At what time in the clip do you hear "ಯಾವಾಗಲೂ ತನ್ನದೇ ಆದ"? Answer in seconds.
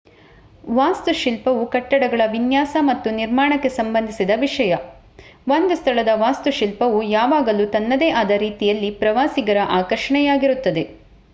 7.11-8.39